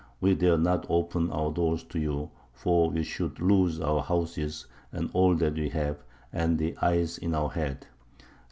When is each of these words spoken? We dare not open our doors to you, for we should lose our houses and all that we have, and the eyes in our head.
We 0.19 0.33
dare 0.33 0.57
not 0.57 0.87
open 0.89 1.29
our 1.31 1.51
doors 1.53 1.83
to 1.83 1.99
you, 1.99 2.31
for 2.53 2.89
we 2.89 3.03
should 3.03 3.39
lose 3.39 3.79
our 3.79 4.01
houses 4.01 4.65
and 4.91 5.11
all 5.13 5.35
that 5.35 5.53
we 5.53 5.69
have, 5.69 6.01
and 6.33 6.57
the 6.57 6.75
eyes 6.81 7.19
in 7.19 7.35
our 7.35 7.51
head. 7.51 7.85